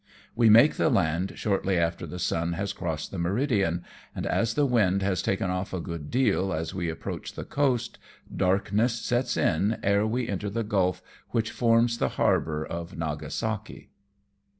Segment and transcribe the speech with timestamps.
[0.35, 3.83] We make the land shortly after the sun has crossed the meridian,
[4.15, 7.99] and as the wind has taken off a good deal as we approach the coast,
[8.35, 13.91] darkness sets in ere we enter the gulf which forms the harbour of Nagasaki.